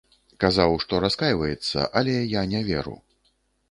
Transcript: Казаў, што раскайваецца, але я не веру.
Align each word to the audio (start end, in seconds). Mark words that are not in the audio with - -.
Казаў, 0.43 0.71
што 0.85 1.01
раскайваецца, 1.05 1.87
але 2.05 2.19
я 2.39 2.47
не 2.57 2.67
веру. 2.75 3.01